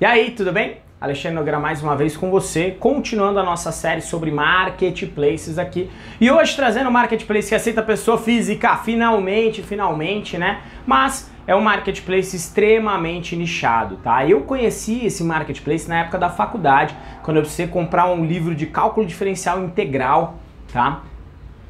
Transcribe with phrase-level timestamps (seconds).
[0.00, 0.76] E aí, tudo bem?
[1.00, 5.90] Alexandre Nogueira mais uma vez com você, continuando a nossa série sobre marketplaces aqui.
[6.20, 10.60] E hoje trazendo o marketplace que aceita pessoa física, finalmente, finalmente, né?
[10.86, 14.24] Mas é um marketplace extremamente nichado, tá?
[14.24, 16.94] Eu conheci esse marketplace na época da faculdade,
[17.24, 20.36] quando eu precisei comprar um livro de cálculo diferencial integral,
[20.72, 21.02] tá?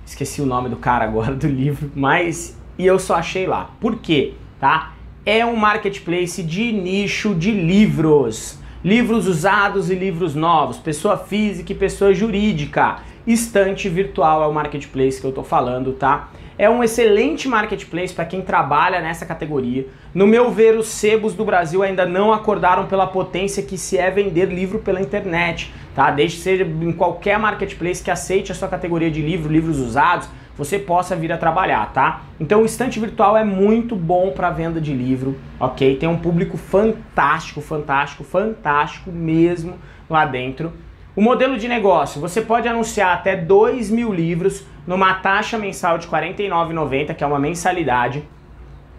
[0.04, 3.70] Esqueci o nome do cara agora do livro, mas e eu só achei lá.
[3.80, 4.34] Por quê?
[4.60, 4.97] Tá?
[5.30, 8.58] É um marketplace de nicho de livros.
[8.82, 13.00] Livros usados e livros novos, pessoa física e pessoa jurídica.
[13.26, 16.30] Estante virtual é o marketplace que eu tô falando, tá?
[16.56, 19.86] É um excelente marketplace para quem trabalha nessa categoria.
[20.14, 24.10] No meu ver, os sebos do Brasil ainda não acordaram pela potência que se é
[24.10, 26.10] vender livro pela internet, tá?
[26.10, 30.26] Desde que seja em qualquer marketplace que aceite a sua categoria de livro, livros usados,
[30.58, 32.22] você possa vir a trabalhar, tá?
[32.40, 35.96] Então o estante virtual é muito bom para venda de livro, ok?
[35.96, 39.78] Tem um público fantástico, fantástico, fantástico mesmo
[40.10, 40.72] lá dentro.
[41.14, 46.06] O modelo de negócio, você pode anunciar até 2 mil livros numa taxa mensal de
[46.06, 48.22] R$ 49,90, que é uma mensalidade.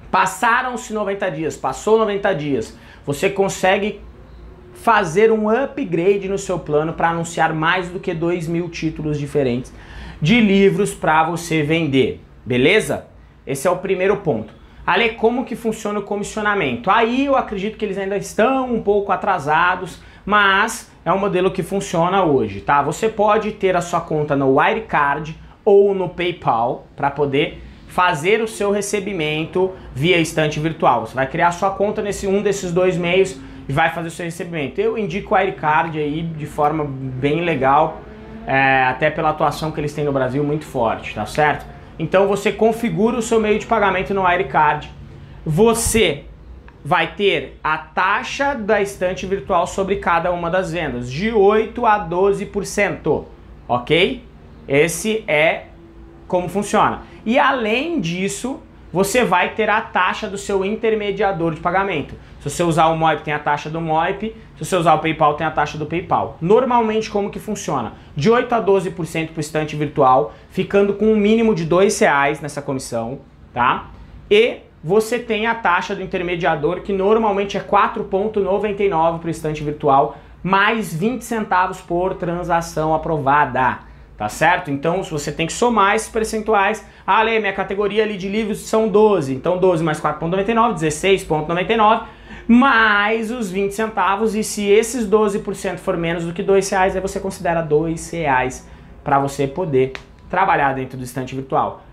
[0.09, 4.01] Passaram-se 90 dias, passou 90 dias, você consegue
[4.81, 9.73] fazer um upgrade no seu plano para anunciar mais do que 2 mil títulos diferentes
[10.21, 13.05] de livros para você vender, beleza?
[13.45, 14.53] Esse é o primeiro ponto.
[14.85, 16.89] Ali, como que funciona o comissionamento?
[16.89, 21.61] Aí eu acredito que eles ainda estão um pouco atrasados, mas é um modelo que
[21.61, 22.81] funciona hoje, tá?
[22.81, 28.47] Você pode ter a sua conta no Wirecard ou no PayPal para poder fazer o
[28.47, 31.05] seu recebimento via estante virtual.
[31.05, 33.37] Você vai criar sua conta nesse um desses dois meios
[33.69, 34.81] e vai fazer o seu recebimento.
[34.81, 38.01] Eu indico o Wirecard aí de forma bem legal
[38.47, 41.67] é, até pela atuação que eles têm no Brasil muito forte, tá certo?
[41.99, 44.91] Então você configura o seu meio de pagamento no Wirecard,
[45.45, 46.23] você
[46.83, 52.09] vai ter a taxa da estante virtual sobre cada uma das vendas, de 8 a
[52.09, 53.25] 12%,
[53.67, 54.23] ok?
[54.67, 55.65] Esse é
[56.27, 57.03] como funciona.
[57.23, 58.61] E além disso,
[58.91, 62.15] você vai ter a taxa do seu intermediador de pagamento.
[62.39, 64.35] Se você usar o Moip, tem a taxa do Moip.
[64.57, 66.37] Se você usar o PayPal, tem a taxa do PayPal.
[66.41, 67.93] Normalmente, como que funciona?
[68.15, 72.41] De 8 a 12% para o estante virtual, ficando com um mínimo de R$ reais
[72.41, 73.19] nessa comissão,
[73.53, 73.89] tá?
[74.29, 80.17] E você tem a taxa do intermediador, que normalmente é 4,99 para o estante virtual,
[80.41, 83.88] mais 20 centavos por transação aprovada
[84.19, 84.69] tá certo?
[84.69, 86.85] Então você tem que somar esses percentuais.
[87.07, 92.03] Ah, Lê, minha categoria ali de livros são 12, então 12 mais 4,99, 16,99,
[92.45, 97.01] mais os 20 centavos, e se esses 12% for menos do que 2 reais, aí
[97.01, 98.67] você considera 2 reais
[99.05, 99.93] para você poder
[100.29, 101.85] trabalhar dentro do estante virtual.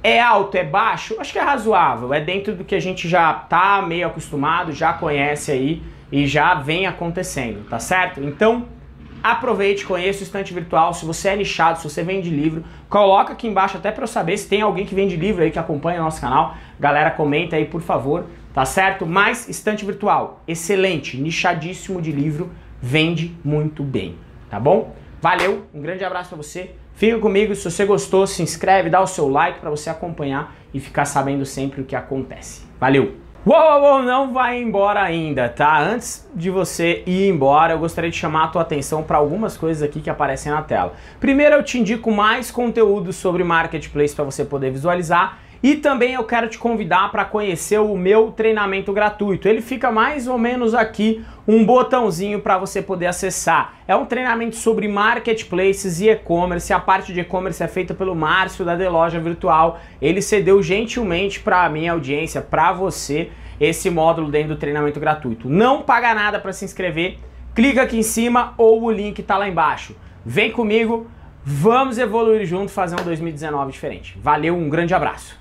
[0.00, 1.16] É alto, é baixo?
[1.18, 4.92] Acho que é razoável, é dentro do que a gente já tá meio acostumado, já
[4.92, 5.82] conhece aí
[6.12, 8.22] e já vem acontecendo, tá certo?
[8.22, 8.77] Então,
[9.22, 10.94] Aproveite, conheça o estante virtual.
[10.94, 14.36] Se você é nichado, se você vende livro, coloca aqui embaixo até para eu saber
[14.36, 16.54] se tem alguém que vende livro aí que acompanha o nosso canal.
[16.78, 19.06] Galera, comenta aí, por favor, tá certo?
[19.06, 24.16] Mas estante virtual, excelente, nichadíssimo de livro, vende muito bem,
[24.48, 24.94] tá bom?
[25.20, 26.70] Valeu, um grande abraço para você.
[26.94, 30.80] Fica comigo, se você gostou, se inscreve, dá o seu like para você acompanhar e
[30.80, 32.66] ficar sabendo sempre o que acontece.
[32.80, 33.27] Valeu!
[33.46, 35.80] Uou, uou, não vai embora ainda, tá?
[35.80, 39.82] Antes de você ir embora, eu gostaria de chamar a tua atenção para algumas coisas
[39.82, 40.92] aqui que aparecem na tela.
[41.20, 46.24] Primeiro, eu te indico mais conteúdo sobre Marketplace para você poder visualizar e também eu
[46.24, 49.48] quero te convidar para conhecer o meu treinamento gratuito.
[49.48, 53.74] Ele fica mais ou menos aqui um botãozinho para você poder acessar.
[53.86, 56.72] É um treinamento sobre marketplaces e e-commerce.
[56.72, 59.80] A parte de e-commerce é feita pelo Márcio da The Loja Virtual.
[60.00, 63.30] Ele cedeu gentilmente para a minha audiência, para você,
[63.60, 65.48] esse módulo dentro do treinamento gratuito.
[65.48, 67.18] Não paga nada para se inscrever.
[67.52, 69.96] Clica aqui em cima ou o link está lá embaixo.
[70.24, 71.08] Vem comigo,
[71.42, 74.16] vamos evoluir junto, fazer um 2019 diferente.
[74.22, 75.36] Valeu, um grande abraço.